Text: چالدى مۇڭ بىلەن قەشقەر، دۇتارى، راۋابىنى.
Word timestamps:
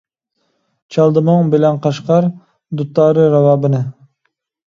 چالدى 0.95 1.21
مۇڭ 1.27 1.51
بىلەن 1.55 1.77
قەشقەر، 1.83 2.27
دۇتارى، 2.81 3.29
راۋابىنى. 3.35 3.83